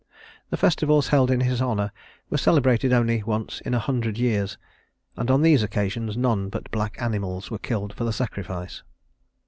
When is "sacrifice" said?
8.13-8.81